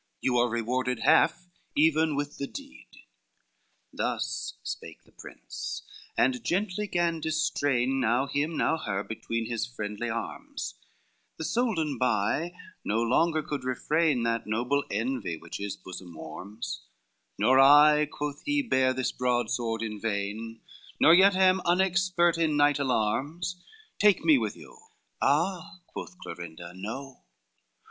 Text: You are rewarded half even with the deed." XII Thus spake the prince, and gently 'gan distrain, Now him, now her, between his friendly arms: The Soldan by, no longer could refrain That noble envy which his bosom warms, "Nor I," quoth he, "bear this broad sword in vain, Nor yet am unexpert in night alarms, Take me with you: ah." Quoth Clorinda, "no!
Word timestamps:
You 0.19 0.39
are 0.39 0.49
rewarded 0.49 1.01
half 1.01 1.47
even 1.77 2.15
with 2.15 2.39
the 2.39 2.47
deed." 2.47 2.87
XII 2.93 3.03
Thus 3.93 4.53
spake 4.63 5.03
the 5.03 5.11
prince, 5.11 5.83
and 6.17 6.43
gently 6.43 6.87
'gan 6.87 7.21
distrain, 7.21 7.99
Now 7.99 8.25
him, 8.25 8.57
now 8.57 8.77
her, 8.77 9.03
between 9.03 9.45
his 9.45 9.67
friendly 9.67 10.09
arms: 10.09 10.73
The 11.37 11.43
Soldan 11.43 11.99
by, 11.99 12.51
no 12.83 12.99
longer 12.99 13.43
could 13.43 13.63
refrain 13.63 14.23
That 14.23 14.47
noble 14.47 14.83
envy 14.89 15.37
which 15.37 15.57
his 15.57 15.77
bosom 15.77 16.15
warms, 16.15 16.81
"Nor 17.37 17.59
I," 17.59 18.07
quoth 18.07 18.41
he, 18.43 18.63
"bear 18.63 18.93
this 18.93 19.11
broad 19.11 19.51
sword 19.51 19.83
in 19.83 19.99
vain, 19.99 20.61
Nor 20.99 21.13
yet 21.13 21.35
am 21.35 21.61
unexpert 21.63 22.39
in 22.39 22.57
night 22.57 22.79
alarms, 22.79 23.55
Take 23.99 24.25
me 24.25 24.39
with 24.39 24.57
you: 24.57 24.79
ah." 25.21 25.75
Quoth 25.85 26.17
Clorinda, 26.17 26.73
"no! 26.75 27.21